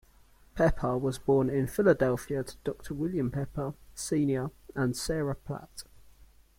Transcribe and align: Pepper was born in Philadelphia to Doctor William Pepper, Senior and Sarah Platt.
Pepper 0.55 0.97
was 0.97 1.19
born 1.19 1.47
in 1.47 1.67
Philadelphia 1.67 2.43
to 2.43 2.55
Doctor 2.63 2.95
William 2.95 3.29
Pepper, 3.29 3.75
Senior 3.93 4.49
and 4.73 4.97
Sarah 4.97 5.35
Platt. 5.35 5.83